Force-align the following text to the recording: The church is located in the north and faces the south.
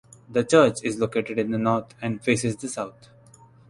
The 0.27 0.43
church 0.43 0.77
is 0.81 0.97
located 0.99 1.37
in 1.37 1.51
the 1.51 1.59
north 1.59 1.93
and 2.01 2.23
faces 2.23 2.55
the 2.57 2.67
south. 2.67 3.09